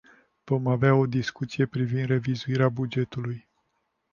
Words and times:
Vom 0.47 0.67
avea 0.67 0.95
o 0.95 1.05
discuție 1.05 1.65
privind 1.65 2.05
revizuirea 2.05 2.69
bugetului. 2.69 3.47